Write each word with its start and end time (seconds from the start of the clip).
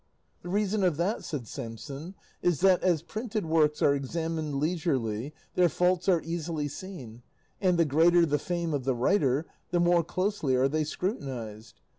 "The 0.41 0.49
reason 0.49 0.83
of 0.83 0.97
that," 0.97 1.23
said 1.23 1.47
Samson, 1.47 2.15
"is, 2.41 2.61
that 2.61 2.81
as 2.81 3.03
printed 3.03 3.45
works 3.45 3.83
are 3.83 3.93
examined 3.93 4.55
leisurely, 4.55 5.31
their 5.53 5.69
faults 5.69 6.09
are 6.09 6.23
easily 6.23 6.67
seen; 6.67 7.21
and 7.61 7.77
the 7.77 7.85
greater 7.85 8.25
the 8.25 8.39
fame 8.39 8.73
of 8.73 8.83
the 8.83 8.95
writer, 8.95 9.45
the 9.69 9.79
more 9.79 10.03
closely 10.03 10.55
are 10.55 10.67
they 10.67 10.85
scrutinised. 10.85 11.81